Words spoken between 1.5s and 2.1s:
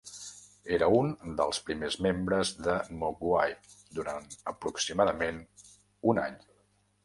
primers